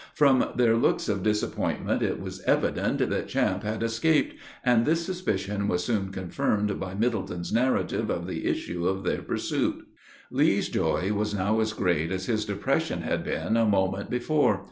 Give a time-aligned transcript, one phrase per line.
[0.15, 5.67] From their looks of disappointment, it was evident that Champe had escaped, and this suspicion
[5.67, 9.85] was soon confirmed by Middleton's narrative of the issue of their pursuit.
[10.31, 14.59] Lee's joy was now as great as his depression had been a moment before.